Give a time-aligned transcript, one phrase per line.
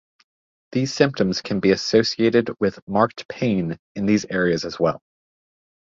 [0.71, 4.99] These symptoms can be associated with marked pain in these areas as well.